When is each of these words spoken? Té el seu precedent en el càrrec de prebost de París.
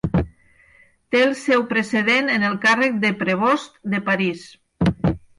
Té 1.15 1.19
el 1.25 1.33
seu 1.41 1.65
precedent 1.73 2.31
en 2.35 2.45
el 2.47 2.55
càrrec 2.63 2.95
de 3.03 3.11
prebost 3.19 3.77
de 3.95 4.01
París. 4.09 4.47